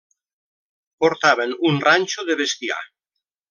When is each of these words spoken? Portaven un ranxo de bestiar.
Portaven 1.03 1.55
un 1.71 1.79
ranxo 1.87 2.21
de 2.31 2.35
bestiar. 2.41 2.83